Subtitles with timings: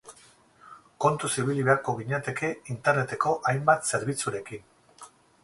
[1.05, 4.67] Kontuz ibili beharko ginateke Interneteko hainbat zerbitzurekin.